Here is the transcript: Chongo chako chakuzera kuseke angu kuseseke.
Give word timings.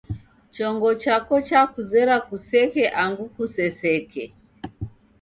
Chongo 0.53 0.89
chako 1.01 1.35
chakuzera 1.47 2.15
kuseke 2.27 2.83
angu 3.01 3.25
kuseseke. 3.35 4.23